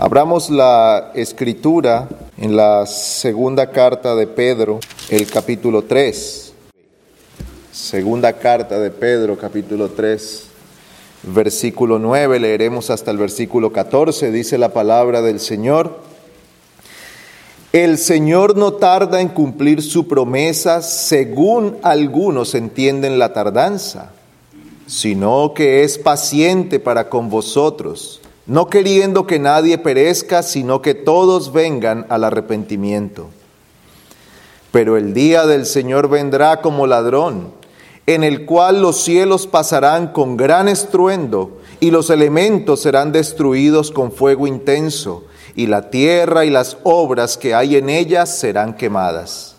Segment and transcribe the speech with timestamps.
[0.00, 4.78] Abramos la escritura en la segunda carta de Pedro,
[5.08, 6.52] el capítulo 3.
[7.72, 10.44] Segunda carta de Pedro, capítulo 3,
[11.24, 15.98] versículo 9, leeremos hasta el versículo 14, dice la palabra del Señor.
[17.72, 24.12] El Señor no tarda en cumplir su promesa según algunos entienden la tardanza,
[24.86, 31.52] sino que es paciente para con vosotros no queriendo que nadie perezca, sino que todos
[31.52, 33.28] vengan al arrepentimiento.
[34.72, 37.52] Pero el día del Señor vendrá como ladrón,
[38.06, 44.12] en el cual los cielos pasarán con gran estruendo, y los elementos serán destruidos con
[44.12, 45.24] fuego intenso,
[45.54, 49.56] y la tierra y las obras que hay en ellas serán quemadas.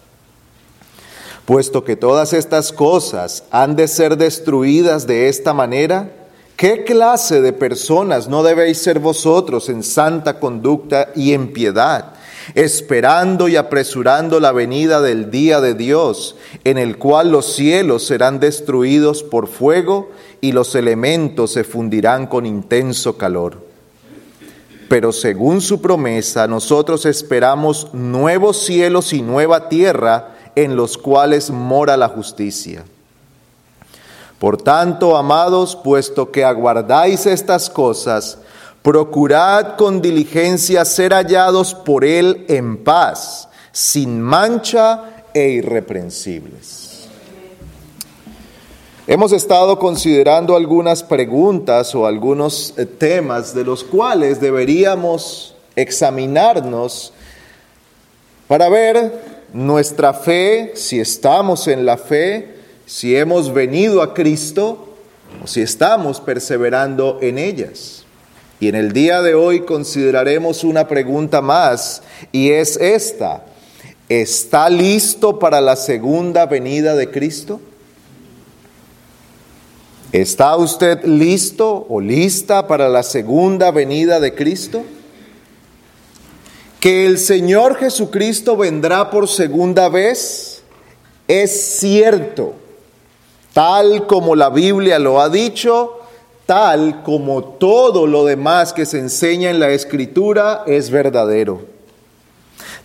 [1.46, 6.12] Puesto que todas estas cosas han de ser destruidas de esta manera,
[6.59, 12.15] ¿Qué clase de personas no debéis ser vosotros en santa conducta y en piedad,
[12.54, 18.41] esperando y apresurando la venida del día de Dios, en el cual los cielos serán
[18.41, 23.65] destruidos por fuego y los elementos se fundirán con intenso calor?
[24.90, 31.96] Pero según su promesa, nosotros esperamos nuevos cielos y nueva tierra en los cuales mora
[31.96, 32.84] la justicia.
[34.40, 38.37] Por tanto, amados, puesto que aguardáis estas cosas,
[38.81, 47.09] procurad con diligencia ser hallados por Él en paz, sin mancha e irreprensibles.
[49.07, 57.12] Hemos estado considerando algunas preguntas o algunos eh, temas de los cuales deberíamos examinarnos
[58.48, 62.59] para ver nuestra fe, si estamos en la fe,
[62.90, 64.88] si hemos venido a Cristo
[65.44, 68.03] o si estamos perseverando en ellas.
[68.59, 72.01] Y en el día de hoy consideraremos una pregunta más
[72.31, 73.46] y es esta.
[74.09, 77.62] ¿Está listo para la segunda venida de Cristo?
[80.12, 84.81] ¿Está usted listo o lista para la segunda venida de Cristo?
[86.80, 90.64] Que el Señor Jesucristo vendrá por segunda vez
[91.28, 92.56] es cierto
[93.59, 96.00] tal como la Biblia lo ha dicho,
[96.46, 101.66] tal como todo lo demás que se enseña en la Escritura es verdadero.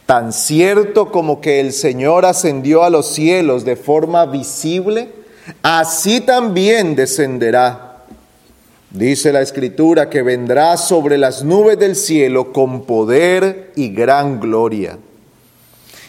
[0.04, 5.12] Tan cierto como que el Señor ascendió a los cielos de forma visible,
[5.62, 7.98] así también descenderá.
[8.90, 14.98] Dice la Escritura que vendrá sobre las nubes del cielo con poder y gran gloria.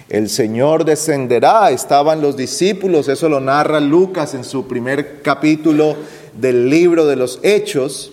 [0.09, 5.95] El Señor descenderá, estaban los discípulos, eso lo narra Lucas en su primer capítulo
[6.39, 8.11] del libro de los Hechos.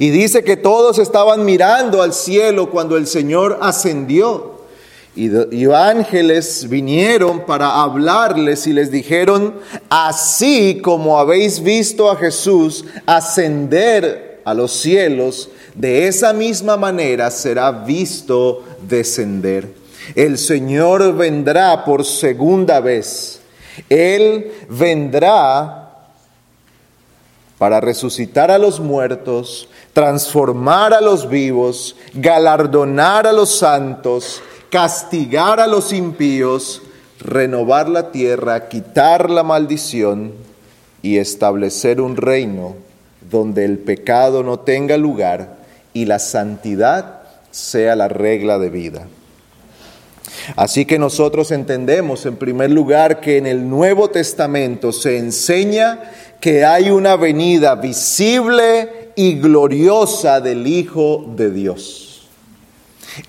[0.00, 4.58] Y dice que todos estaban mirando al cielo cuando el Señor ascendió.
[5.14, 9.54] Y, y, ángeles vinieron para hablarles y les dijeron,
[9.88, 17.70] así como habéis visto a Jesús ascender a los cielos, de esa misma manera será
[17.70, 19.79] visto descender.
[20.14, 23.40] El Señor vendrá por segunda vez.
[23.88, 25.90] Él vendrá
[27.58, 35.66] para resucitar a los muertos, transformar a los vivos, galardonar a los santos, castigar a
[35.66, 36.80] los impíos,
[37.20, 40.32] renovar la tierra, quitar la maldición
[41.02, 42.76] y establecer un reino
[43.30, 45.58] donde el pecado no tenga lugar
[45.92, 49.06] y la santidad sea la regla de vida.
[50.56, 56.00] Así que nosotros entendemos en primer lugar que en el Nuevo Testamento se enseña
[56.40, 62.28] que hay una venida visible y gloriosa del Hijo de Dios.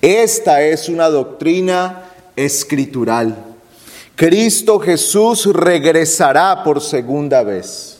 [0.00, 2.04] Esta es una doctrina
[2.36, 3.36] escritural.
[4.14, 7.91] Cristo Jesús regresará por segunda vez.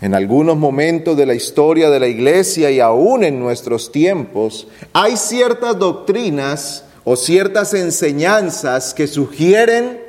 [0.00, 5.16] En algunos momentos de la historia de la iglesia y aún en nuestros tiempos, hay
[5.16, 10.00] ciertas doctrinas o ciertas enseñanzas que sugieren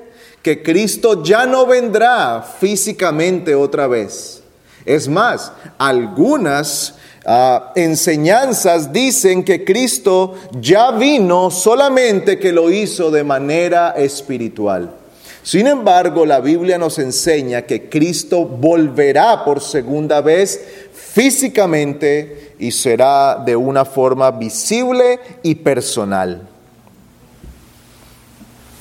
[0.43, 4.43] que Cristo ya no vendrá físicamente otra vez.
[4.85, 6.95] Es más, algunas
[7.25, 14.98] ah, enseñanzas dicen que Cristo ya vino solamente que lo hizo de manera espiritual.
[15.43, 20.61] Sin embargo, la Biblia nos enseña que Cristo volverá por segunda vez
[20.93, 26.47] físicamente y será de una forma visible y personal.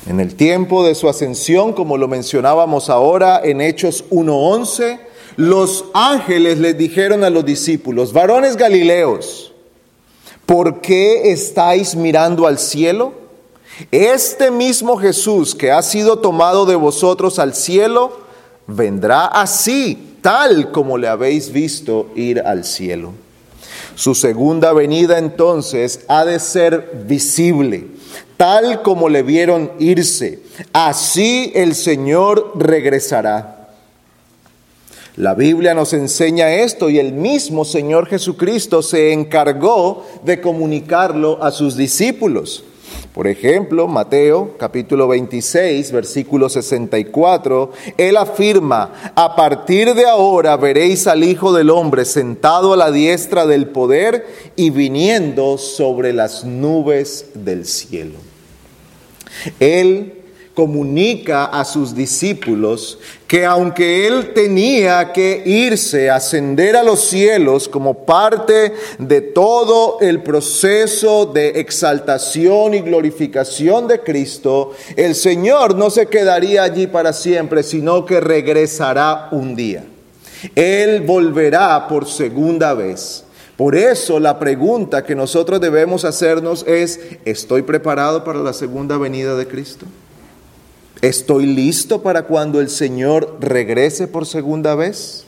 [0.08, 4.98] En el tiempo de su ascensión, como lo mencionábamos ahora en Hechos 1.11,
[5.36, 9.52] los ángeles les dijeron a los discípulos, varones galileos,
[10.46, 13.27] ¿por qué estáis mirando al cielo?
[13.90, 18.20] Este mismo Jesús que ha sido tomado de vosotros al cielo,
[18.66, 23.12] vendrá así, tal como le habéis visto ir al cielo.
[23.94, 27.86] Su segunda venida entonces ha de ser visible,
[28.36, 30.40] tal como le vieron irse.
[30.72, 33.70] Así el Señor regresará.
[35.16, 41.50] La Biblia nos enseña esto y el mismo Señor Jesucristo se encargó de comunicarlo a
[41.50, 42.62] sus discípulos.
[43.12, 51.24] Por ejemplo, Mateo capítulo 26, versículo 64, él afirma, a partir de ahora veréis al
[51.24, 54.26] Hijo del Hombre sentado a la diestra del poder
[54.56, 58.18] y viniendo sobre las nubes del cielo.
[59.58, 60.14] Él
[60.54, 68.06] comunica a sus discípulos que aunque él tenía que irse, ascender a los cielos como
[68.06, 76.06] parte de todo el proceso de exaltación y glorificación de Cristo, el Señor no se
[76.06, 79.84] quedaría allí para siempre, sino que regresará un día.
[80.54, 83.24] Él volverá por segunda vez.
[83.58, 89.36] Por eso la pregunta que nosotros debemos hacernos es, ¿estoy preparado para la segunda venida
[89.36, 89.84] de Cristo?
[91.00, 95.24] ¿Estoy listo para cuando el Señor regrese por segunda vez?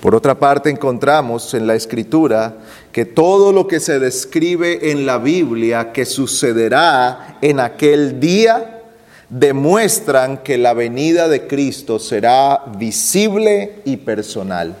[0.00, 2.58] Por otra parte, encontramos en la Escritura
[2.92, 8.82] que todo lo que se describe en la Biblia que sucederá en aquel día
[9.28, 14.76] demuestran que la venida de Cristo será visible y personal.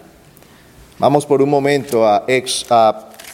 [1.00, 2.24] Vamos por un momento a,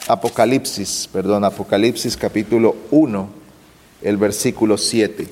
[0.09, 3.40] Apocalipsis, perdón, Apocalipsis capítulo 1
[4.03, 5.29] el versículo 7.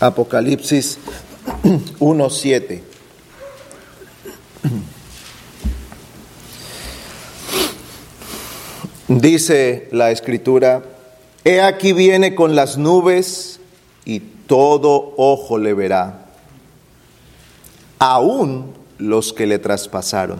[0.00, 0.98] Apocalipsis
[1.98, 2.80] 1.7.
[9.08, 10.82] Dice la escritura,
[11.44, 13.60] He aquí viene con las nubes
[14.04, 16.23] y todo ojo le verá
[18.04, 18.66] aún
[18.98, 20.38] los que le traspasaron.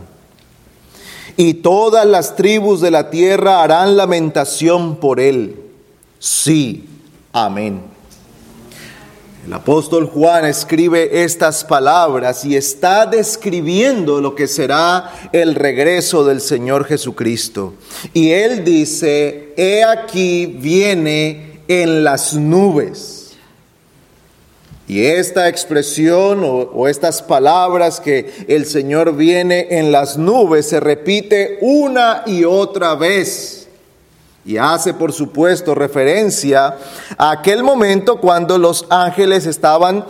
[1.37, 5.57] Y todas las tribus de la tierra harán lamentación por él.
[6.19, 6.87] Sí,
[7.33, 7.81] amén.
[9.47, 16.41] El apóstol Juan escribe estas palabras y está describiendo lo que será el regreso del
[16.41, 17.75] Señor Jesucristo.
[18.13, 23.24] Y él dice, he aquí viene en las nubes
[24.87, 31.59] y esta expresión o, estas palabras que el Señor viene en las nubes se repite
[31.63, 33.67] una y otra vez.
[34.45, 36.77] Y hace, por supuesto, referencia
[37.17, 40.05] a aquel momento cuando los ángeles estaban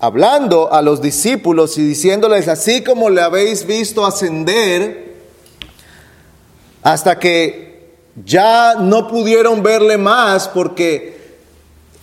[0.00, 5.14] hablando a los discípulos y diciéndoles, así como le habéis visto ascender,
[6.82, 7.92] hasta que
[8.24, 11.36] ya no pudieron verle más porque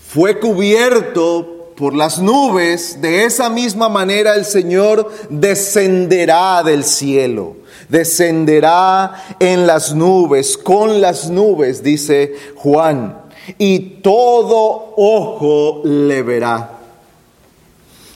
[0.08, 7.58] fue cubierto por las nubes, de esa misma manera el Señor descenderá del cielo,
[7.88, 13.22] descenderá en las nubes, con las nubes, dice Juan,
[13.60, 16.80] y todo ojo le verá.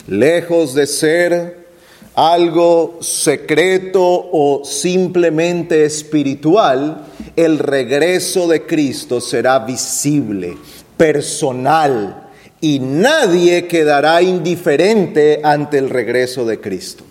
[0.08, 1.68] Lejos de ser
[2.16, 10.58] algo secreto o simplemente espiritual, el regreso de Cristo será visible,
[10.98, 12.21] personal,
[12.62, 17.04] y nadie quedará indiferente ante el regreso de Cristo.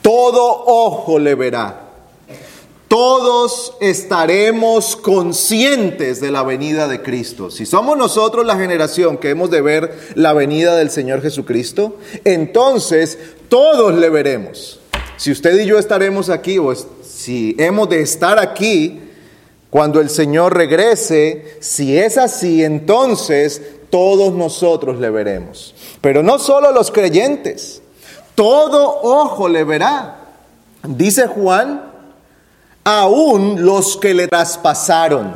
[0.00, 1.88] Todo ojo le verá.
[2.86, 7.50] Todos estaremos conscientes de la venida de Cristo.
[7.50, 13.18] Si somos nosotros la generación que hemos de ver la venida del Señor Jesucristo, entonces
[13.48, 14.80] todos le veremos.
[15.16, 19.00] Si usted y yo estaremos aquí o si hemos de estar aquí
[19.70, 25.74] cuando el Señor regrese, si es así, entonces todos nosotros le veremos.
[26.00, 27.82] Pero no solo los creyentes,
[28.34, 30.16] todo ojo le verá.
[30.82, 31.82] Dice Juan,
[32.84, 35.34] aún los que le traspasaron,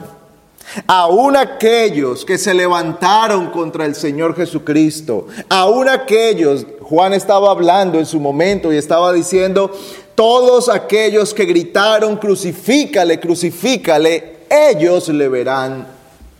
[0.86, 8.06] aún aquellos que se levantaron contra el Señor Jesucristo, aún aquellos, Juan estaba hablando en
[8.06, 9.70] su momento y estaba diciendo,
[10.14, 15.86] todos aquellos que gritaron, crucifícale, crucifícale, ellos le verán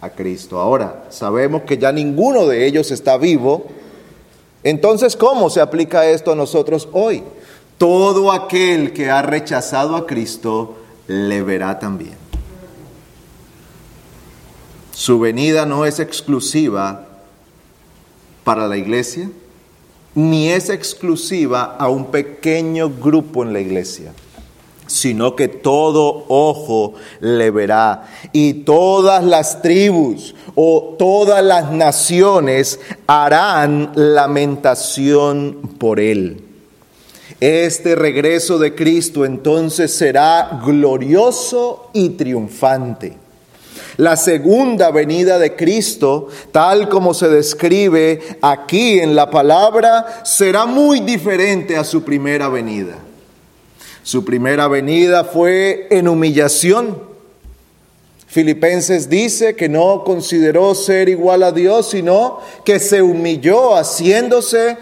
[0.05, 0.61] a Cristo.
[0.61, 3.67] Ahora, sabemos que ya ninguno de ellos está vivo.
[4.63, 7.23] Entonces, ¿cómo se aplica esto a nosotros hoy?
[7.79, 12.17] Todo aquel que ha rechazado a Cristo le verá también.
[14.93, 17.07] Su venida no es exclusiva
[18.45, 19.31] para la iglesia,
[20.15, 24.13] ni es exclusiva a un pequeño grupo en la iglesia,
[24.95, 33.91] sino que todo ojo le verá y todas las tribus o todas las naciones harán
[33.97, 36.45] lamentación por él.
[37.41, 43.17] Este regreso de Cristo entonces será glorioso y triunfante.
[43.97, 51.01] La segunda venida de Cristo, tal como se describe aquí en la palabra, será muy
[51.01, 52.95] diferente a su primera venida.
[54.05, 57.03] Su primera venida fue en humillación.
[58.27, 64.77] Filipenses dice que no consideró ser igual a Dios, sino que se humilló haciéndose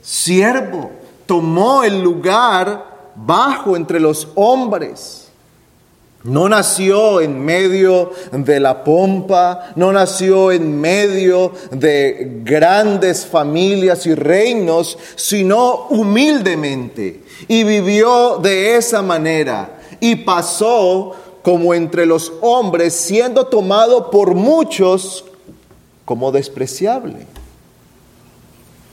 [0.00, 0.90] siervo,
[1.26, 5.21] tomó el lugar bajo entre los hombres
[6.24, 14.14] no nació en medio de la pompa, no nació en medio de grandes familias y
[14.14, 17.24] reinos, sino humildemente.
[17.48, 19.80] Y vivió de esa manera.
[19.98, 25.24] Y pasó como entre los hombres, siendo tomado por muchos
[26.04, 27.26] como despreciable.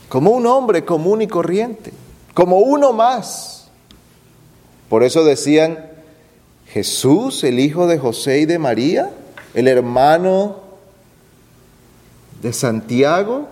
[0.08, 1.92] Como un hombre común y corriente.
[2.34, 3.68] Como uno más.
[4.88, 5.89] Por eso decían,
[6.72, 9.10] Jesús, el hijo de José y de María,
[9.54, 10.60] el hermano
[12.40, 13.48] de Santiago,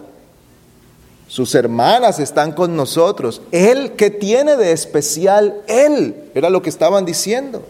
[1.26, 3.42] sus hermanas están con nosotros.
[3.50, 5.62] Él, ¿qué tiene de especial?
[5.66, 7.66] Él, era lo que estaban diciendo.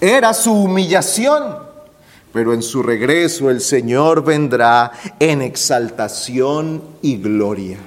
[0.00, 1.68] Era su humillación.
[2.32, 7.78] Pero en su regreso el Señor vendrá en exaltación y gloria.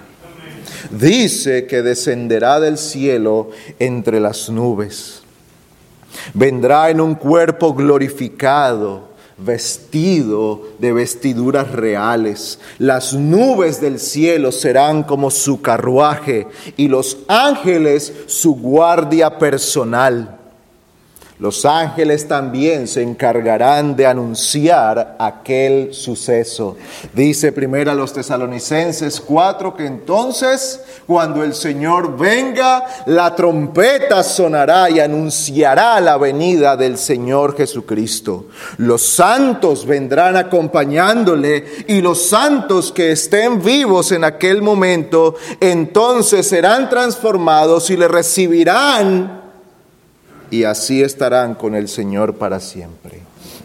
[0.92, 3.50] Dice que descenderá del cielo
[3.80, 5.21] entre las nubes
[6.34, 12.60] Vendrá en un cuerpo glorificado, vestido de vestiduras reales.
[12.78, 20.41] Las nubes del cielo serán como su carruaje y los ángeles su guardia personal.
[21.42, 26.78] Los ángeles también se encargarán de anunciar aquel suceso.
[27.16, 34.92] Dice primero a los tesalonicenses 4 que entonces cuando el Señor venga, la trompeta sonará
[34.92, 38.46] y anunciará la venida del Señor Jesucristo.
[38.78, 46.88] Los santos vendrán acompañándole y los santos que estén vivos en aquel momento, entonces serán
[46.88, 49.41] transformados y le recibirán
[50.52, 53.22] y así estarán con el Señor para siempre.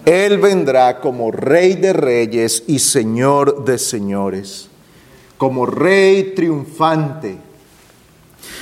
[0.07, 4.69] Él vendrá como Rey de Reyes y Señor de Señores,
[5.37, 7.39] como Rey triunfante.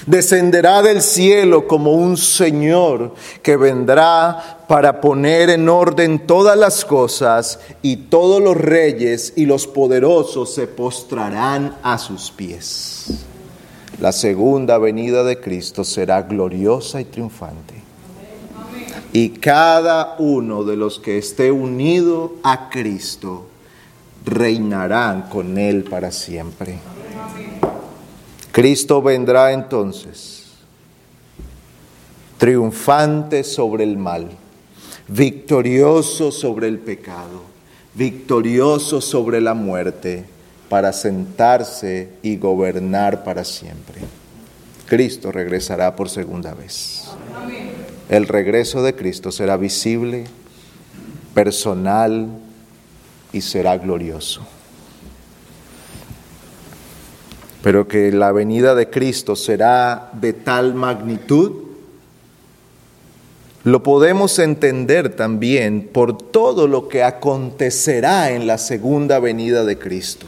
[0.07, 7.61] Descenderá del cielo como un Señor que vendrá para poner en orden todas las cosas
[7.83, 13.25] y todos los reyes y los poderosos se postrarán a sus pies.
[14.01, 17.84] La segunda venida de Cristo será gloriosa y triunfante
[19.15, 23.47] y cada uno de los que esté unido a Cristo
[24.25, 26.79] reinarán con Él para siempre.
[28.51, 30.47] Cristo vendrá entonces
[32.39, 34.31] triunfante sobre el mal,
[35.07, 37.43] victorioso sobre el pecado,
[37.95, 40.25] victorioso sobre la muerte,
[40.69, 44.01] para sentarse y gobernar para siempre.
[44.87, 47.05] Cristo regresará por segunda vez
[48.09, 50.25] el regreso de Cristo será visible,
[51.33, 52.29] personal
[53.33, 54.43] y será glorioso.
[57.63, 61.65] Pero que la venida de Cristo será de tal magnitud,
[63.65, 70.27] lo podemos entender también por todo lo que acontecerá en la segunda venida de Cristo.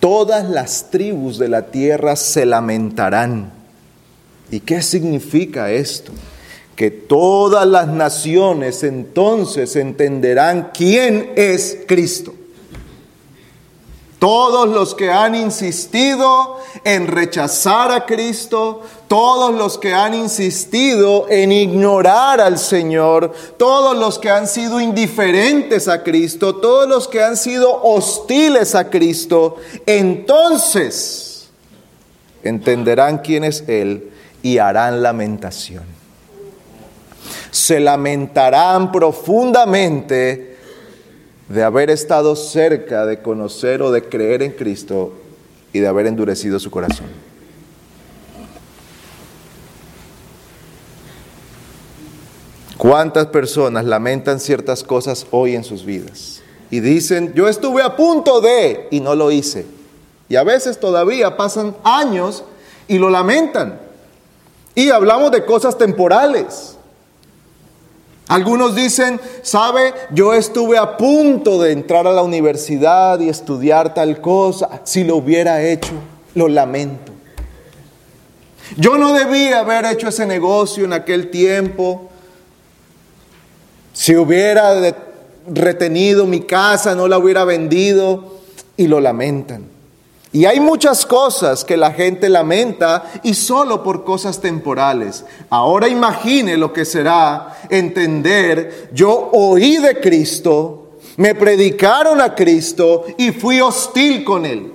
[0.00, 3.52] Todas las tribus de la tierra se lamentarán.
[4.50, 6.12] ¿Y qué significa esto?
[6.76, 12.34] Que todas las naciones entonces entenderán quién es Cristo.
[14.18, 21.50] Todos los que han insistido en rechazar a Cristo, todos los que han insistido en
[21.50, 27.36] ignorar al Señor, todos los que han sido indiferentes a Cristo, todos los que han
[27.36, 31.48] sido hostiles a Cristo, entonces
[32.44, 36.01] entenderán quién es Él y harán lamentación
[37.52, 40.56] se lamentarán profundamente
[41.48, 45.12] de haber estado cerca de conocer o de creer en Cristo
[45.70, 47.06] y de haber endurecido su corazón.
[52.78, 56.42] ¿Cuántas personas lamentan ciertas cosas hoy en sus vidas?
[56.70, 59.66] Y dicen, yo estuve a punto de, y no lo hice.
[60.30, 62.44] Y a veces todavía pasan años
[62.88, 63.78] y lo lamentan.
[64.74, 66.71] Y hablamos de cosas temporales.
[68.32, 74.22] Algunos dicen, sabe, yo estuve a punto de entrar a la universidad y estudiar tal
[74.22, 74.80] cosa.
[74.84, 75.92] Si lo hubiera hecho,
[76.34, 77.12] lo lamento.
[78.78, 82.08] Yo no debía haber hecho ese negocio en aquel tiempo.
[83.92, 84.80] Si hubiera
[85.46, 88.38] retenido mi casa, no la hubiera vendido
[88.78, 89.66] y lo lamentan.
[90.32, 95.26] Y hay muchas cosas que la gente lamenta y solo por cosas temporales.
[95.50, 103.30] Ahora imagine lo que será entender, yo oí de Cristo, me predicaron a Cristo y
[103.32, 104.72] fui hostil con Él.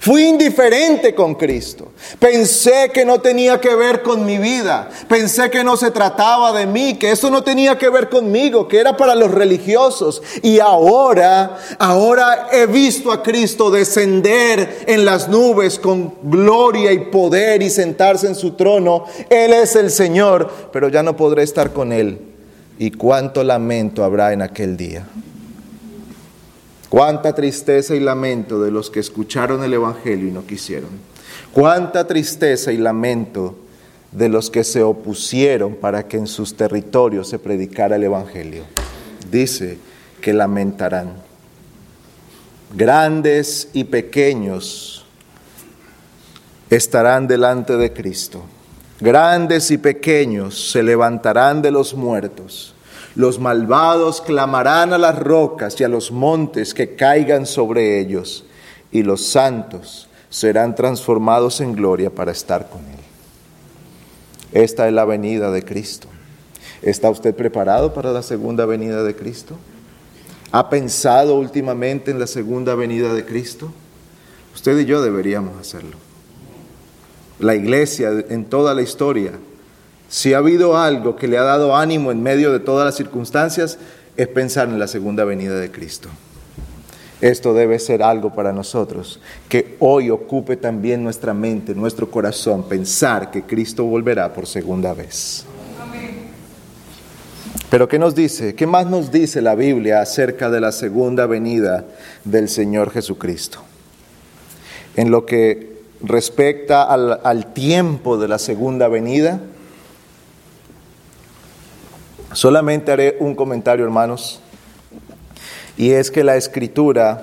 [0.00, 1.92] Fui indiferente con Cristo.
[2.18, 4.88] Pensé que no tenía que ver con mi vida.
[5.08, 8.78] Pensé que no se trataba de mí, que eso no tenía que ver conmigo, que
[8.78, 10.22] era para los religiosos.
[10.42, 17.62] Y ahora, ahora he visto a Cristo descender en las nubes con gloria y poder
[17.62, 19.04] y sentarse en su trono.
[19.30, 22.20] Él es el Señor, pero ya no podré estar con Él.
[22.78, 25.06] Y cuánto lamento habrá en aquel día.
[26.88, 30.90] Cuánta tristeza y lamento de los que escucharon el Evangelio y no quisieron.
[31.52, 33.56] Cuánta tristeza y lamento
[34.12, 38.64] de los que se opusieron para que en sus territorios se predicara el Evangelio.
[39.30, 39.78] Dice
[40.20, 41.14] que lamentarán.
[42.74, 45.06] Grandes y pequeños
[46.70, 48.44] estarán delante de Cristo.
[49.00, 52.75] Grandes y pequeños se levantarán de los muertos
[53.16, 58.44] los malvados clamarán a las rocas y a los montes que caigan sobre ellos,
[58.92, 63.00] y los santos serán transformados en gloria para estar con Él.
[64.52, 66.08] Esta es la venida de Cristo.
[66.82, 69.56] ¿Está usted preparado para la segunda venida de Cristo?
[70.52, 73.72] ¿Ha pensado últimamente en la segunda venida de Cristo?
[74.54, 75.96] Usted y yo deberíamos hacerlo.
[77.38, 79.32] La iglesia en toda la historia
[80.08, 83.78] si ha habido algo que le ha dado ánimo en medio de todas las circunstancias,
[84.16, 86.08] es pensar en la segunda venida de Cristo.
[87.20, 93.30] Esto debe ser algo para nosotros, que hoy ocupe también nuestra mente, nuestro corazón, pensar
[93.30, 95.46] que Cristo volverá por segunda vez.
[97.70, 98.54] Pero ¿qué nos dice?
[98.54, 101.84] ¿Qué más nos dice la Biblia acerca de la segunda venida
[102.24, 103.60] del Señor Jesucristo?
[104.94, 109.40] En lo que respecta al, al tiempo de la segunda venida,
[112.36, 114.40] Solamente haré un comentario, hermanos,
[115.78, 117.22] y es que la escritura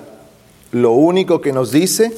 [0.72, 2.12] lo único que nos dice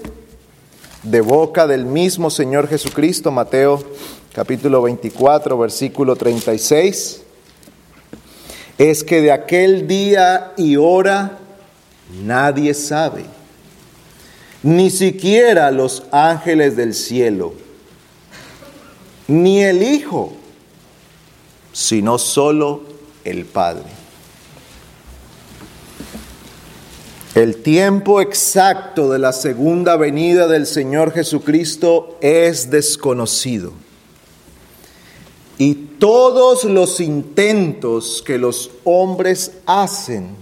[1.02, 3.84] de boca del mismo Señor Jesucristo, Mateo
[4.32, 7.20] capítulo 24, versículo 36,
[8.78, 11.36] es que de aquel día y hora
[12.24, 13.26] nadie sabe,
[14.62, 17.52] ni siquiera los ángeles del cielo,
[19.28, 20.32] ni el Hijo
[21.76, 22.84] sino solo
[23.26, 23.84] el Padre.
[27.34, 33.72] El tiempo exacto de la segunda venida del Señor Jesucristo es desconocido.
[35.58, 40.34] Y todos los intentos que los hombres hacen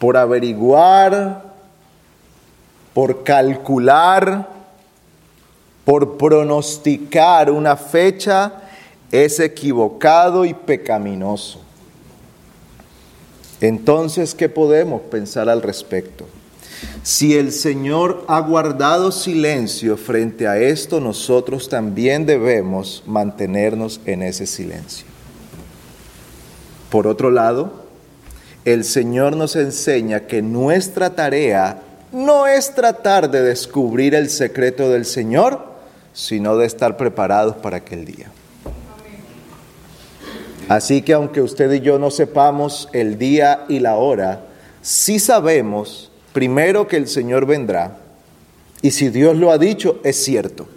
[0.00, 1.54] por averiguar,
[2.94, 4.48] por calcular,
[5.84, 8.69] por pronosticar una fecha,
[9.10, 11.60] es equivocado y pecaminoso.
[13.60, 16.26] Entonces, ¿qué podemos pensar al respecto?
[17.02, 24.46] Si el Señor ha guardado silencio frente a esto, nosotros también debemos mantenernos en ese
[24.46, 25.06] silencio.
[26.90, 27.84] Por otro lado,
[28.64, 35.04] el Señor nos enseña que nuestra tarea no es tratar de descubrir el secreto del
[35.04, 35.64] Señor,
[36.12, 38.30] sino de estar preparados para aquel día.
[40.70, 44.44] Así que aunque usted y yo no sepamos el día y la hora,
[44.80, 47.98] sí sabemos primero que el Señor vendrá.
[48.80, 50.68] Y si Dios lo ha dicho, es cierto.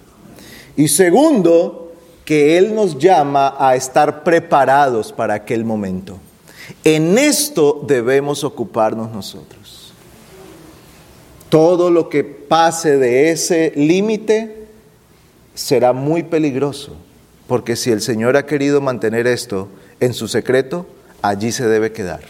[0.76, 1.94] Y segundo,
[2.26, 6.18] que Él nos llama a estar preparados para aquel momento.
[6.84, 9.94] En esto debemos ocuparnos nosotros.
[11.50, 14.70] Todo lo que pase de ese límite
[15.54, 16.96] será muy peligroso,
[17.54, 19.68] porque si el Señor ha querido mantener esto,
[20.00, 20.88] en su secreto,
[21.22, 22.22] allí se debe quedar.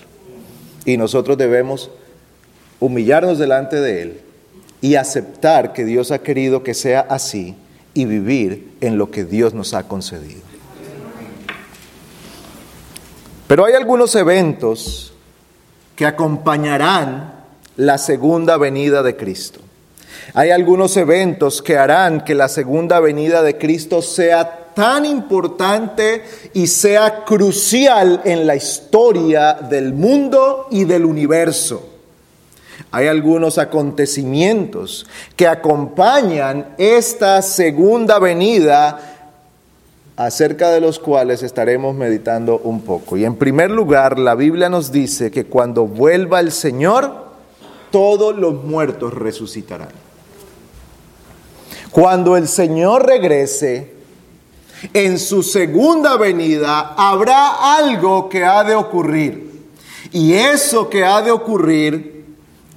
[0.84, 1.92] Y nosotros debemos
[2.82, 4.22] humillarnos delante de Él
[4.82, 7.56] y aceptar que Dios ha querido que sea así
[7.94, 10.42] y vivir en lo que Dios nos ha concedido.
[13.48, 15.14] Pero hay algunos eventos
[15.96, 17.46] que acompañarán
[17.78, 19.62] la segunda venida de Cristo.
[20.34, 26.68] Hay algunos eventos que harán que la segunda venida de Cristo sea tan importante y
[26.68, 31.90] sea crucial en la historia del mundo y del universo.
[32.92, 39.14] Hay algunos acontecimientos que acompañan esta segunda venida
[40.16, 43.18] acerca de los cuales estaremos meditando un poco.
[43.18, 47.24] Y en primer lugar, la Biblia nos dice que cuando vuelva el Señor,
[47.92, 49.90] todos los muertos resucitarán.
[51.92, 53.93] Cuando el Señor regrese,
[54.94, 59.52] en su segunda venida habrá algo que ha de ocurrir.
[60.12, 62.26] Y eso que ha de ocurrir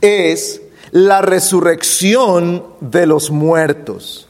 [0.00, 4.28] es la resurrección de los muertos.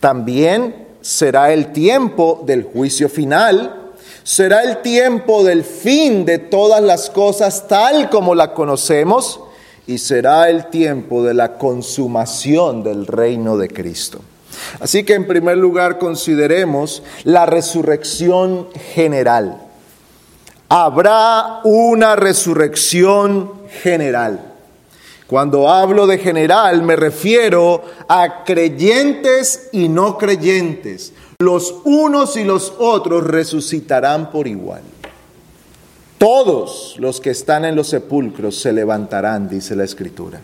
[0.00, 7.10] También será el tiempo del juicio final, será el tiempo del fin de todas las
[7.10, 9.40] cosas tal como la conocemos
[9.86, 14.20] y será el tiempo de la consumación del reino de Cristo.
[14.80, 19.60] Así que en primer lugar consideremos la resurrección general.
[20.68, 24.52] Habrá una resurrección general.
[25.26, 31.12] Cuando hablo de general me refiero a creyentes y no creyentes.
[31.38, 34.82] Los unos y los otros resucitarán por igual.
[36.18, 40.40] Todos los que están en los sepulcros se levantarán, dice la Escritura.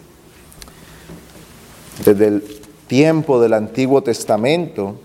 [2.04, 2.59] Desde el
[2.90, 4.96] tiempo del Antiguo Testamento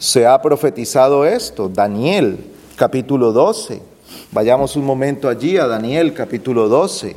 [0.00, 1.68] se ha profetizado esto.
[1.68, 3.80] Daniel, capítulo 12.
[4.32, 7.14] Vayamos un momento allí a Daniel, capítulo 12.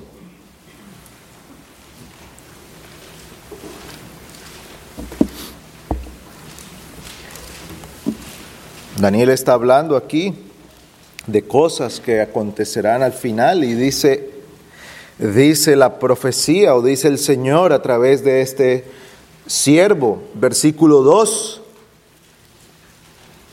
[9.00, 10.36] Daniel está hablando aquí
[11.26, 14.30] de cosas que acontecerán al final y dice,
[15.18, 19.02] dice la profecía o dice el Señor a través de este
[19.46, 21.62] siervo, versículo 2.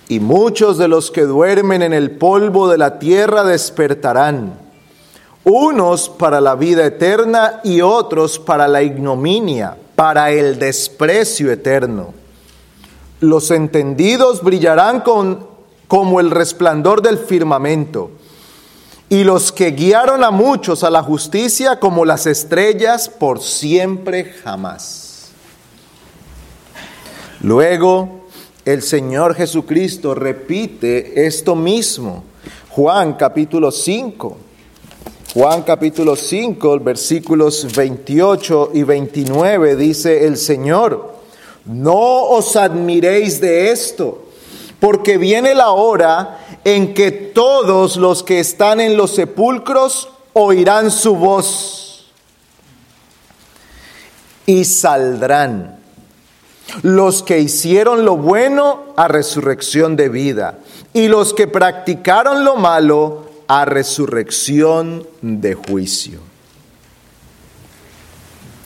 [0.08, 4.58] Y muchos de los que duermen en el polvo de la tierra despertarán,
[5.44, 12.12] unos para la vida eterna y otros para la ignominia, para el desprecio eterno.
[13.20, 15.46] Los entendidos brillarán con,
[15.86, 18.10] como el resplandor del firmamento,
[19.08, 25.09] y los que guiaron a muchos a la justicia como las estrellas por siempre jamás.
[27.42, 28.26] Luego
[28.66, 32.24] el Señor Jesucristo repite esto mismo.
[32.68, 34.36] Juan capítulo 5.
[35.32, 41.14] Juan capítulo 5, versículos 28 y 29 dice el Señor.
[41.64, 44.26] No os admiréis de esto,
[44.78, 51.16] porque viene la hora en que todos los que están en los sepulcros oirán su
[51.16, 52.10] voz
[54.46, 55.79] y saldrán.
[56.82, 60.58] Los que hicieron lo bueno a resurrección de vida
[60.92, 66.20] y los que practicaron lo malo a resurrección de juicio.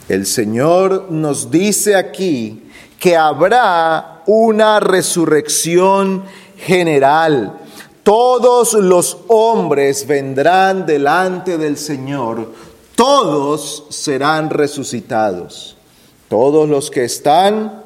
[0.08, 2.68] El Señor nos dice aquí
[3.00, 6.24] que habrá una resurrección
[6.58, 7.58] general.
[8.02, 12.52] Todos los hombres vendrán delante del Señor,
[12.94, 15.76] todos serán resucitados.
[16.28, 17.83] Todos los que están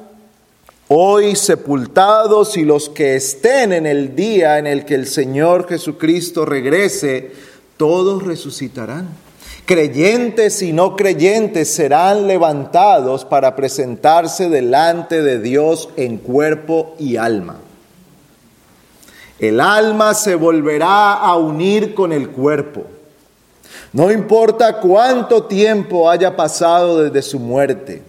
[0.89, 6.45] hoy sepultados y los que estén en el día en el que el Señor Jesucristo
[6.45, 7.31] regrese,
[7.77, 9.07] todos resucitarán
[9.69, 17.57] creyentes y no creyentes serán levantados para presentarse delante de Dios en cuerpo y alma.
[19.37, 22.85] El alma se volverá a unir con el cuerpo.
[23.93, 28.01] No importa cuánto tiempo haya pasado desde su muerte.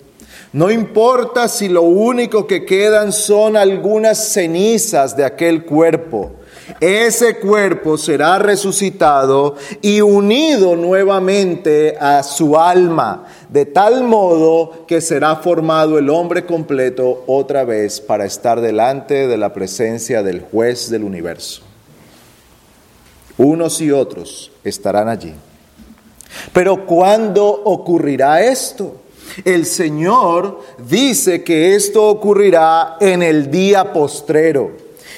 [0.52, 6.32] No importa si lo único que quedan son algunas cenizas de aquel cuerpo.
[6.80, 15.36] Ese cuerpo será resucitado y unido nuevamente a su alma, de tal modo que será
[15.36, 21.04] formado el hombre completo otra vez para estar delante de la presencia del juez del
[21.04, 21.62] universo.
[23.38, 25.34] Unos y otros estarán allí.
[26.52, 28.96] Pero ¿cuándo ocurrirá esto?
[29.44, 34.72] El Señor dice que esto ocurrirá en el día postrero.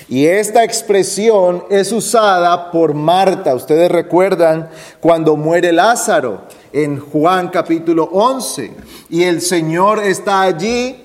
[0.09, 3.55] Y esta expresión es usada por Marta.
[3.55, 4.69] Ustedes recuerdan
[5.01, 8.73] cuando muere Lázaro en Juan capítulo 11.
[9.09, 11.03] Y el Señor está allí.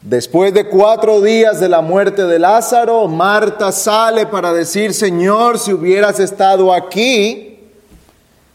[0.00, 5.72] Después de cuatro días de la muerte de Lázaro, Marta sale para decir, Señor, si
[5.72, 7.58] hubieras estado aquí,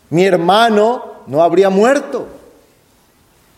[0.09, 2.27] mi hermano no habría muerto.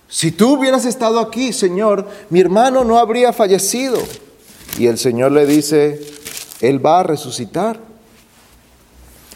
[0.08, 3.98] Si tú hubieras estado aquí, Señor, mi hermano no habría fallecido.
[4.78, 6.00] Y el Señor le dice,
[6.62, 7.80] Él va a resucitar.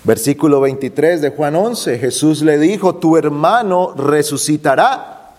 [0.04, 5.36] Versículo 23 de Juan 11, Jesús le dijo, tu hermano resucitará.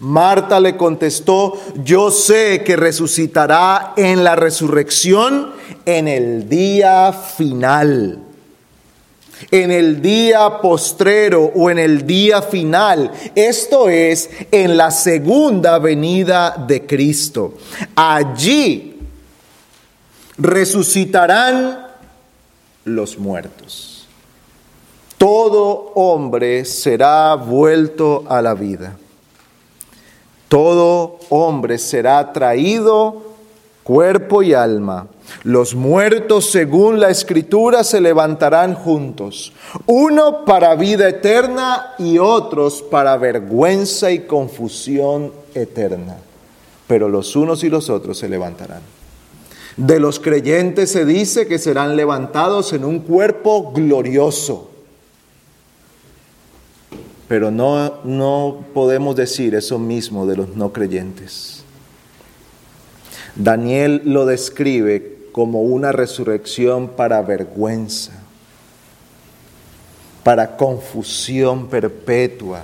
[0.00, 5.52] Marta le contestó, yo sé que resucitará en la resurrección
[5.86, 8.31] en el día final
[9.50, 13.10] en el día postrero o en el día final.
[13.34, 17.54] Esto es en la segunda venida de Cristo.
[17.94, 19.00] Allí
[20.38, 21.86] resucitarán
[22.84, 24.08] los muertos.
[25.18, 28.96] Todo hombre será vuelto a la vida.
[30.48, 33.31] Todo hombre será traído
[33.82, 35.08] cuerpo y alma
[35.44, 39.52] los muertos, según la escritura, se levantarán juntos,
[39.86, 46.16] uno para vida eterna y otros para vergüenza y confusión eterna.
[46.86, 48.82] Pero los unos y los otros se levantarán.
[49.76, 54.70] De los creyentes se dice que serán levantados en un cuerpo glorioso.
[57.26, 61.61] Pero no, no podemos decir eso mismo de los no creyentes.
[63.34, 68.12] Daniel lo describe como una resurrección para vergüenza,
[70.22, 72.62] para confusión perpetua,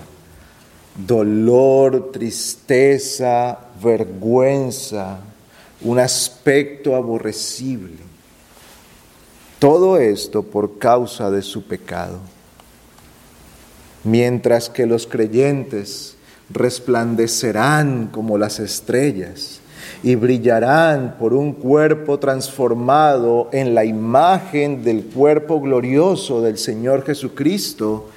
[1.07, 5.21] dolor, tristeza, vergüenza,
[5.81, 7.97] un aspecto aborrecible.
[9.59, 12.19] Todo esto por causa de su pecado.
[14.05, 16.17] Mientras que los creyentes
[16.51, 19.61] resplandecerán como las estrellas
[20.03, 28.09] y brillarán por un cuerpo transformado en la imagen del cuerpo glorioso del Señor Jesucristo,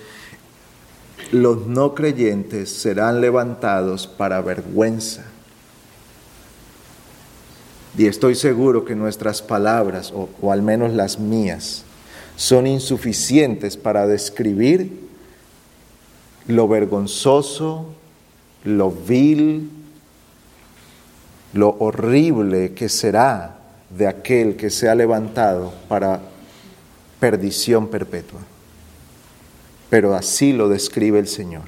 [1.31, 5.25] los no creyentes serán levantados para vergüenza.
[7.97, 11.83] Y estoy seguro que nuestras palabras, o, al menos las mías,
[12.35, 14.99] son insuficientes para describir
[16.47, 17.87] lo vergonzoso,
[18.63, 19.69] lo vil,
[21.53, 23.57] lo horrible que será
[23.89, 26.21] de aquel que se ha levantado para
[27.19, 28.39] perdición perpetua.
[29.89, 31.63] Pero así lo describe el Señor,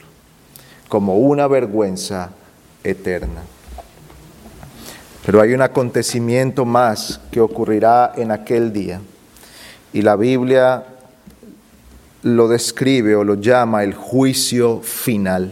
[0.88, 2.32] como una vergüenza
[2.84, 3.42] eterna.
[5.26, 9.02] Pero hay un acontecimiento más que ocurrirá en aquel día,
[9.92, 10.86] y la Biblia
[12.24, 15.52] lo describe o lo llama el juicio final.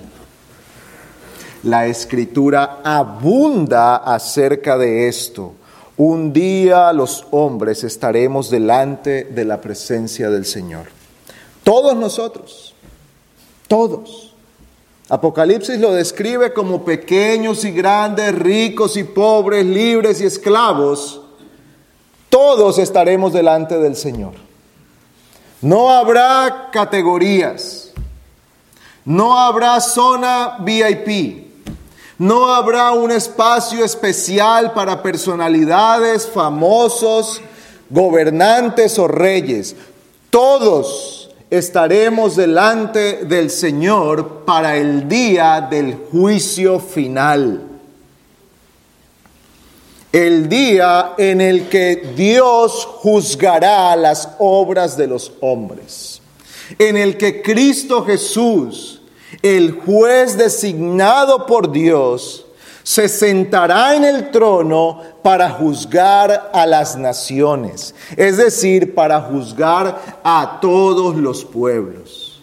[1.64, 5.54] La escritura abunda acerca de esto.
[5.98, 10.88] Un día los hombres estaremos delante de la presencia del Señor.
[11.64, 12.74] Todos nosotros,
[13.68, 14.34] todos.
[15.10, 21.22] Apocalipsis lo describe como pequeños y grandes, ricos y pobres, libres y esclavos.
[22.30, 24.34] Todos estaremos delante del Señor.
[25.62, 27.92] No habrá categorías.
[29.06, 31.51] No habrá zona VIP.
[32.22, 37.42] No habrá un espacio especial para personalidades, famosos,
[37.90, 39.76] gobernantes o reyes.
[40.30, 47.64] Todos estaremos delante del Señor para el día del juicio final.
[50.12, 56.22] El día en el que Dios juzgará las obras de los hombres.
[56.78, 59.01] En el que Cristo Jesús
[59.42, 62.46] el juez designado por Dios
[62.84, 70.60] se sentará en el trono para juzgar a las naciones, es decir, para juzgar a
[70.62, 72.42] todos los pueblos.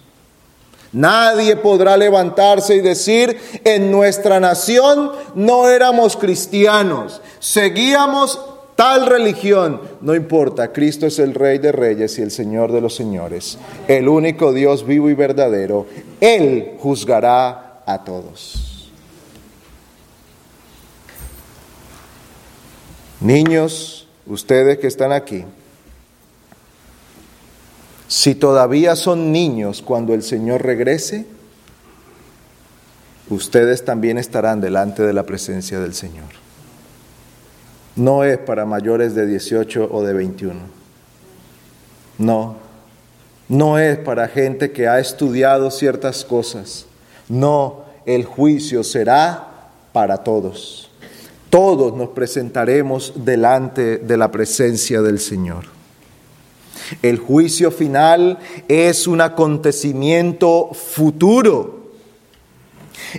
[0.93, 8.41] Nadie podrá levantarse y decir, en nuestra nación no éramos cristianos, seguíamos
[8.79, 12.95] tal religión, no importa, Cristo es el Rey de Reyes y el Señor de los
[12.95, 15.89] Señores, el único Dios vivo y verdadero,
[16.21, 18.89] Él juzgará a todos.
[23.21, 25.45] Niños, ustedes que están aquí,
[28.07, 31.27] si todavía son niños cuando el Señor regrese,
[33.29, 36.48] ustedes también estarán delante de la presencia del Señor
[37.99, 40.55] no es para mayores de 18 o de 21.
[42.19, 42.57] No,
[43.49, 46.87] no es para gente que ha estudiado ciertas cosas.
[47.29, 50.91] No, el juicio será para todos.
[51.51, 55.65] Todos nos presentaremos delante de la presencia del Señor.
[57.03, 61.78] El juicio final es un acontecimiento futuro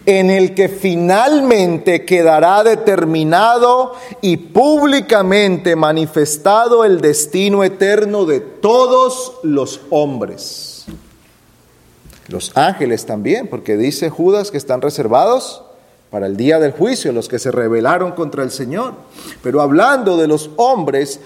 [0.06, 9.82] en el que finalmente quedará determinado y públicamente manifestado el destino eterno de todos los
[9.90, 10.86] hombres.
[12.28, 15.64] Los ángeles también, porque dice Judas que están reservados
[16.12, 18.94] para el día del juicio, los que se rebelaron contra el Señor.
[19.42, 21.20] Pero hablando de los hombres,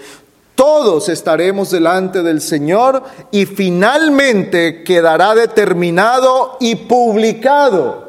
[0.54, 8.03] todos estaremos delante del Señor y finalmente quedará determinado y publicado,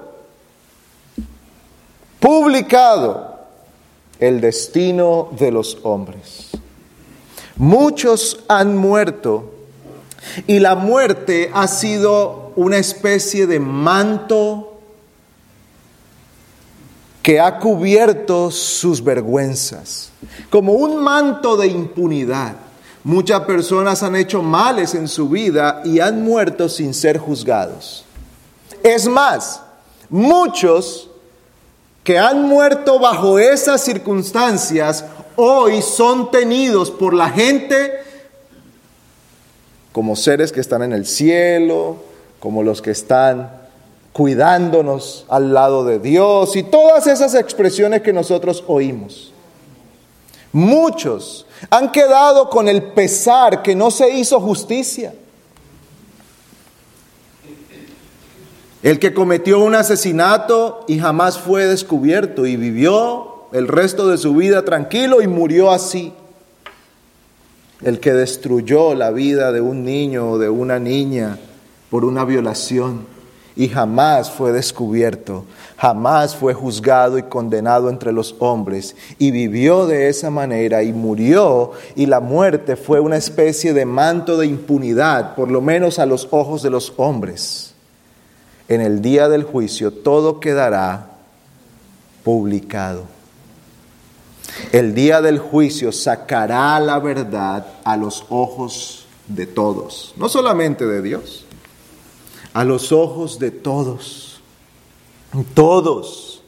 [2.26, 3.38] publicado
[4.18, 6.50] el destino de los hombres.
[7.56, 9.54] Muchos han muerto
[10.48, 14.80] y la muerte ha sido una especie de manto
[17.22, 20.10] que ha cubierto sus vergüenzas,
[20.50, 22.56] como un manto de impunidad.
[23.04, 28.04] Muchas personas han hecho males en su vida y han muerto sin ser juzgados.
[28.82, 29.62] Es más,
[30.10, 31.12] muchos
[32.06, 35.04] que han muerto bajo esas circunstancias
[35.36, 37.94] hoy son tenidos por la gente
[39.92, 41.98] como seres que están en el cielo,
[42.40, 43.50] como los que están
[44.14, 49.34] cuidándonos al lado de Dios y todas esas expresiones que nosotros oímos.
[50.54, 55.16] Muchos han quedado con el pesar que no se hizo justicia.
[58.86, 64.36] El que cometió un asesinato y jamás fue descubierto y vivió el resto de su
[64.36, 66.14] vida tranquilo y murió así.
[67.82, 71.40] El que destruyó la vida de un niño o de una niña
[71.90, 73.08] por una violación
[73.56, 75.46] y jamás fue descubierto,
[75.78, 81.72] jamás fue juzgado y condenado entre los hombres y vivió de esa manera y murió
[81.96, 86.28] y la muerte fue una especie de manto de impunidad, por lo menos a los
[86.30, 87.65] ojos de los hombres.
[88.68, 91.12] En el día del juicio todo quedará
[92.24, 93.04] publicado.
[94.72, 101.02] El día del juicio sacará la verdad a los ojos de todos, no solamente de
[101.02, 101.46] Dios
[102.56, 104.40] a los ojos de todos,
[105.54, 106.42] todos.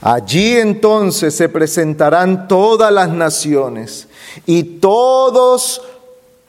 [0.00, 4.08] Allí entonces se presentarán todas las naciones
[4.46, 5.82] y todos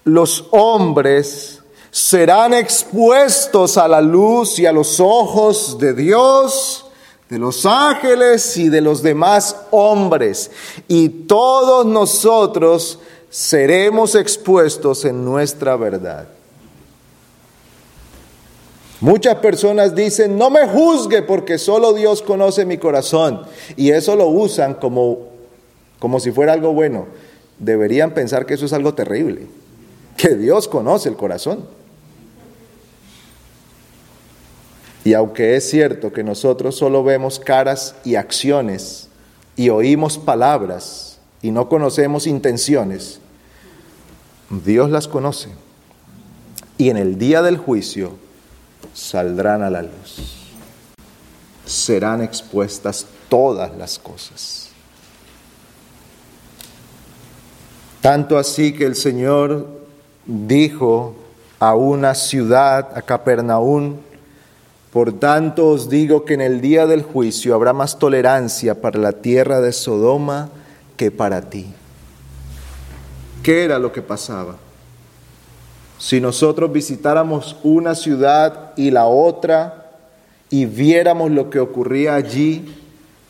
[0.05, 1.56] los hombres
[1.97, 6.85] serán expuestos a la luz y a los ojos de Dios,
[7.27, 10.51] de los ángeles y de los demás hombres.
[10.87, 12.99] Y todos nosotros
[13.31, 16.27] seremos expuestos en nuestra verdad.
[19.01, 23.41] Muchas personas dicen, no me juzgue porque solo Dios conoce mi corazón.
[23.75, 25.29] Y eso lo usan como,
[25.97, 27.07] como si fuera algo bueno.
[27.57, 29.47] Deberían pensar que eso es algo terrible,
[30.15, 31.76] que Dios conoce el corazón.
[35.07, 39.07] Y aunque es cierto que nosotros solo vemos caras y acciones
[39.55, 43.21] y oímos palabras y no conocemos intenciones,
[44.49, 45.47] Dios las conoce.
[46.77, 48.17] Y en el día del juicio,
[48.93, 50.49] saldrán a la luz.
[51.65, 54.71] Serán expuestas todas las cosas.
[58.01, 59.69] Tanto así que el Señor
[60.25, 61.15] dijo
[61.59, 64.01] a una ciudad, a Capernaum,
[64.97, 69.11] por tanto os digo que en el día del juicio habrá más tolerancia para la
[69.11, 70.49] tierra de Sodoma
[70.95, 71.67] que para ti.
[73.43, 74.55] ¿Qué era lo que pasaba?
[75.99, 79.91] Si nosotros visitáramos una ciudad y la otra
[80.49, 82.75] y viéramos lo que ocurría allí,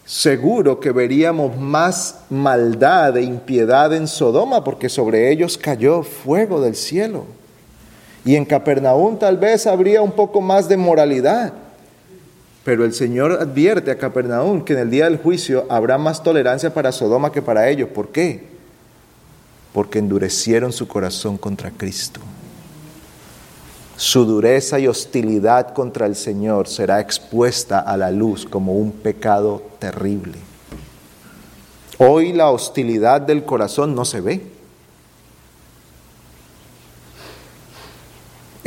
[0.06, 6.78] seguro que veríamos más maldad e impiedad en Sodoma, porque sobre ellos cayó fuego del
[6.78, 7.26] cielo.
[8.28, 11.52] Y en Capernaum tal vez habría un poco más de moralidad.
[12.64, 16.72] Pero el Señor advierte a Capernaum que en el día del juicio habrá más tolerancia
[16.72, 17.90] para Sodoma que para ellos.
[17.90, 18.44] ¿Por qué?
[19.74, 22.22] Porque endurecieron su corazón contra Cristo
[23.98, 29.64] su dureza y hostilidad contra el Señor será expuesta a la luz como un pecado
[29.80, 30.38] terrible.
[31.98, 34.57] Hoy la hostilidad del corazón no se ve.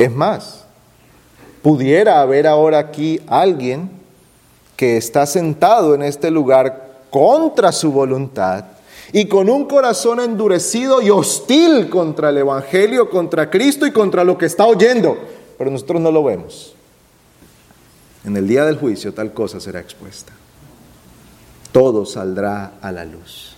[0.01, 0.63] Es más,
[1.61, 3.91] pudiera haber ahora aquí alguien
[4.75, 8.65] que está sentado en este lugar contra su voluntad
[9.13, 14.39] y con un corazón endurecido y hostil contra el Evangelio, contra Cristo y contra lo
[14.39, 15.19] que está oyendo,
[15.55, 16.73] pero nosotros no lo vemos.
[18.25, 20.33] En el día del juicio tal cosa será expuesta.
[21.71, 23.55] Todo saldrá a la luz.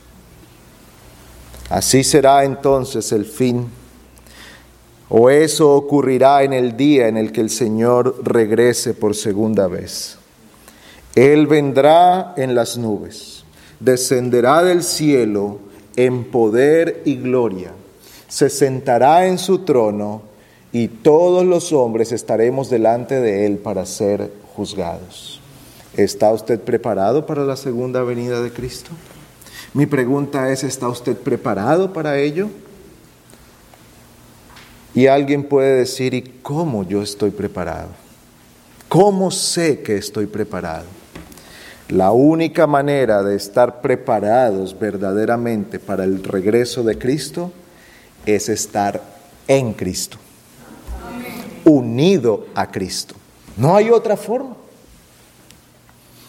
[1.69, 3.69] Así será entonces el fin
[5.15, 10.17] o eso ocurrirá en el día en el que el Señor regrese por segunda vez.
[11.13, 13.43] Él vendrá en las nubes,
[13.79, 15.59] descenderá del cielo
[15.95, 17.73] en poder y gloria,
[18.27, 20.23] se sentará en su trono
[20.71, 25.39] y todos los hombres estaremos delante de Él para ser juzgados.
[25.95, 28.89] ¿Está usted preparado para la segunda venida de Cristo?
[29.75, 32.49] Mi pregunta es, ¿está usted preparado para ello?
[34.95, 37.89] Y alguien puede decir, ¿y cómo yo estoy preparado?
[38.87, 40.85] ¿Cómo sé que estoy preparado?
[41.89, 47.51] La única manera de estar preparados verdaderamente para el regreso de Cristo
[48.25, 49.01] es estar
[49.47, 50.17] en Cristo,
[51.65, 53.15] unido a Cristo.
[53.57, 54.55] No hay otra forma.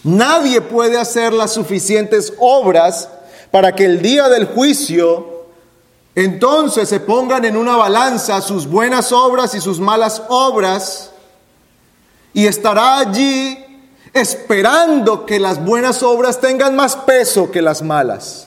[0.02, 3.08] Nadie puede hacer las suficientes obras
[3.50, 5.33] para que el día del juicio
[6.14, 11.10] entonces se pongan en una balanza sus buenas obras y sus malas obras
[12.32, 13.58] y estará allí
[14.12, 18.46] esperando que las buenas obras tengan más peso que las malas.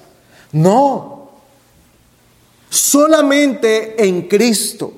[0.54, 1.30] No,
[2.70, 4.94] solamente en Cristo.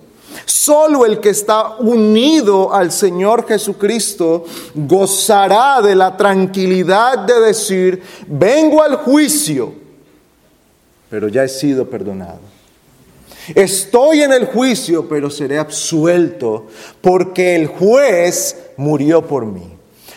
[0.45, 4.45] Solo el que está unido al Señor Jesucristo
[4.75, 9.73] gozará de la tranquilidad de decir, vengo al juicio,
[11.09, 12.58] pero ya he sido perdonado.
[13.55, 16.67] Estoy en el juicio, pero seré absuelto
[17.01, 19.73] porque el juez murió por mí.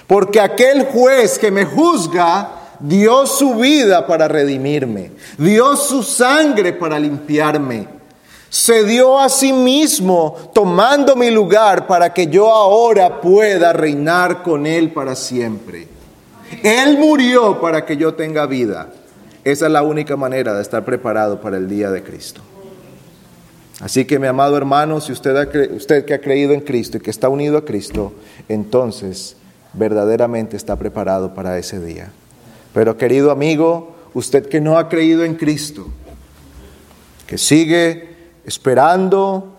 [0.07, 6.99] Porque aquel juez que me juzga dio su vida para redimirme, dio su sangre para
[6.99, 7.87] limpiarme,
[8.51, 14.67] se dio a sí mismo tomando mi lugar para que yo ahora pueda reinar con
[14.67, 15.89] Él para siempre.
[16.63, 18.91] Él murió para que yo tenga vida.
[19.45, 22.43] Esa es la única manera de estar preparado para el día de Cristo.
[23.83, 27.11] Así que mi amado hermano, si usted, usted que ha creído en Cristo y que
[27.11, 28.13] está unido a Cristo,
[28.49, 29.37] entonces
[29.73, 32.13] verdaderamente está preparado para ese día.
[32.73, 35.89] Pero querido amigo, usted que no ha creído en Cristo,
[37.27, 38.15] que sigue
[38.45, 39.59] esperando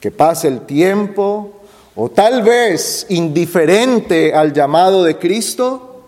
[0.00, 1.60] que pase el tiempo,
[1.96, 6.06] o tal vez indiferente al llamado de Cristo,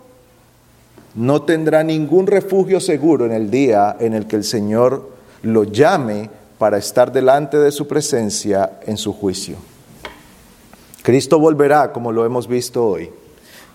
[1.13, 5.11] no tendrá ningún refugio seguro en el día en el que el Señor
[5.43, 9.57] lo llame para estar delante de su presencia en su juicio.
[11.03, 13.09] Cristo volverá, como lo hemos visto hoy.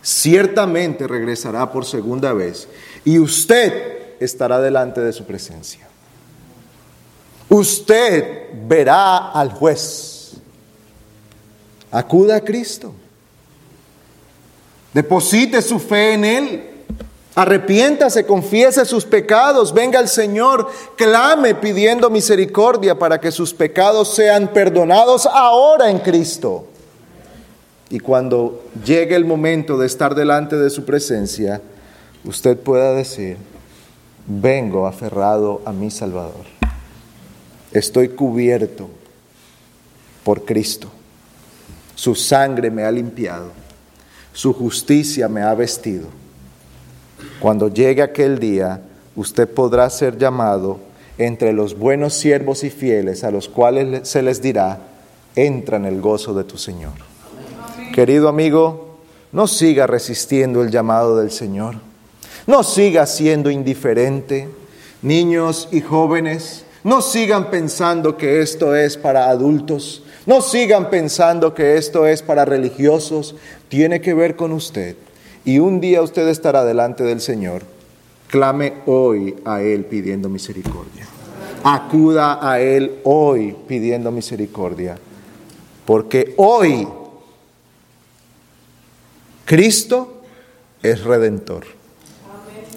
[0.03, 2.69] Ciertamente regresará por segunda vez
[3.05, 5.89] y usted estará delante de su presencia.
[7.49, 10.33] Usted verá al juez.
[11.91, 12.93] Acuda a Cristo.
[14.93, 16.72] Deposite su fe en Él.
[17.35, 24.49] Arrepiéntase, confiese sus pecados, venga al Señor, clame pidiendo misericordia para que sus pecados sean
[24.49, 26.67] perdonados ahora en Cristo.
[27.89, 31.63] Y cuando llegue el momento de estar delante de su presencia,
[32.25, 33.39] usted pueda decir,
[34.27, 36.45] vengo aferrado a mi Salvador.
[37.73, 38.91] Estoy cubierto
[40.23, 40.89] por Cristo.
[41.95, 43.53] Su sangre me ha limpiado,
[44.35, 46.22] su justicia me ha vestido
[47.41, 48.81] cuando llegue aquel día,
[49.17, 50.79] usted podrá ser llamado
[51.19, 54.79] entre los buenos siervos y fieles a los cuales se les dirá,
[55.37, 56.93] entra en el gozo de tu Señor.
[57.93, 58.99] Querido amigo,
[59.33, 61.77] no siga resistiendo el llamado del Señor.
[62.47, 64.49] No siga siendo indiferente.
[65.03, 70.05] Niños y jóvenes, no sigan pensando que esto es para adultos.
[70.27, 73.35] No sigan pensando que esto es para religiosos.
[73.69, 74.97] Tiene que ver con usted
[75.45, 77.63] y un día usted estará delante del Señor,
[78.29, 81.07] clame hoy a Él pidiendo misericordia.
[81.65, 84.99] Acuda a Él hoy pidiendo misericordia,
[85.85, 86.87] porque hoy
[89.45, 90.23] Cristo
[90.83, 91.65] es redentor.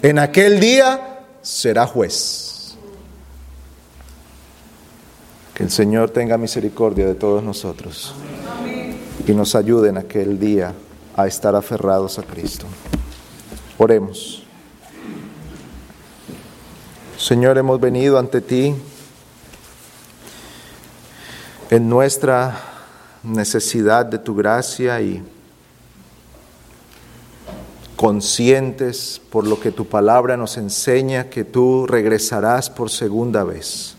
[0.02, 2.76] En aquel día será juez.
[5.54, 8.14] Que el Señor tenga misericordia de todos nosotros
[9.26, 10.74] y nos ayude en aquel día
[11.16, 12.66] a estar aferrados a Cristo.
[13.78, 14.42] Oremos.
[17.18, 18.74] Señor, hemos venido ante ti
[21.70, 22.60] en nuestra
[23.22, 25.22] necesidad de tu gracia y
[27.96, 33.96] conscientes por lo que tu palabra nos enseña que tú regresarás por segunda vez.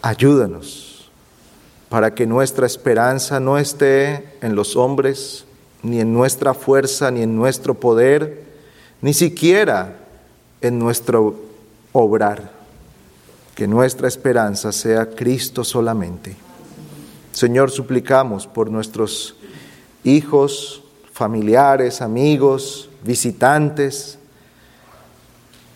[0.00, 1.10] Ayúdanos
[1.88, 5.45] para que nuestra esperanza no esté en los hombres,
[5.86, 8.42] ni en nuestra fuerza, ni en nuestro poder,
[9.00, 9.96] ni siquiera
[10.60, 11.36] en nuestro
[11.92, 12.50] obrar.
[13.54, 16.36] Que nuestra esperanza sea Cristo solamente.
[17.32, 19.36] Señor, suplicamos por nuestros
[20.04, 20.82] hijos,
[21.12, 24.18] familiares, amigos, visitantes,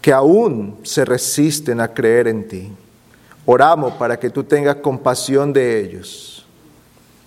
[0.03, 2.73] que aún se resisten a creer en ti.
[3.47, 6.45] Oramos para que tú tengas compasión de ellos,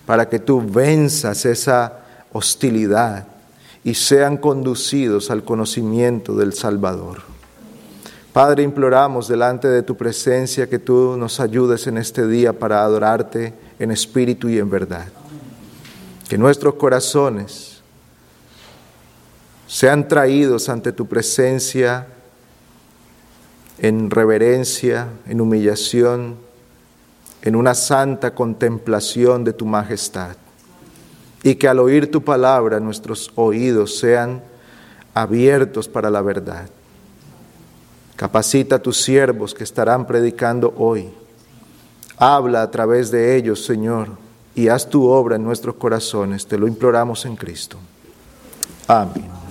[0.06, 2.03] para que tú venzas esa
[2.34, 3.28] hostilidad
[3.84, 7.22] y sean conducidos al conocimiento del Salvador.
[8.32, 13.54] Padre, imploramos delante de tu presencia que tú nos ayudes en este día para adorarte
[13.78, 15.06] en espíritu y en verdad.
[16.28, 17.80] Que nuestros corazones
[19.68, 22.08] sean traídos ante tu presencia
[23.78, 26.36] en reverencia, en humillación,
[27.42, 30.36] en una santa contemplación de tu majestad.
[31.44, 34.42] Y que al oír tu palabra nuestros oídos sean
[35.14, 36.68] abiertos para la verdad.
[38.16, 41.12] Capacita a tus siervos que estarán predicando hoy.
[42.16, 44.08] Habla a través de ellos, Señor,
[44.54, 46.46] y haz tu obra en nuestros corazones.
[46.46, 47.76] Te lo imploramos en Cristo.
[48.86, 49.43] Amén.